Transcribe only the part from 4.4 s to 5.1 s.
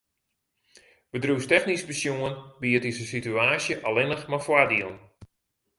foardielen.